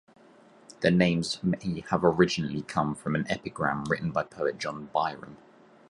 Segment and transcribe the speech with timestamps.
[0.79, 5.35] Their names may have originally come from an epigram written by poet John Byrom.